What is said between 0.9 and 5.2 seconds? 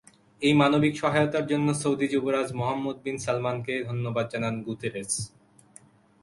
সহায়তার জন্য সৌদি যুবরাজ মোহাম্মদ বিন সালমানকে ধন্যবাদ জানান গুতেরেস।